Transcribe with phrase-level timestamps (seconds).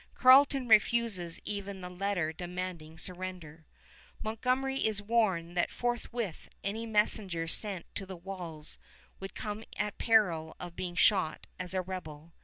[0.15, 3.67] Carleton refuses even the letter demanding surrender.
[4.23, 8.79] Montgomery is warned that forthwith any messenger sent to the walls
[9.19, 12.33] will come at peril of being shot as rebel.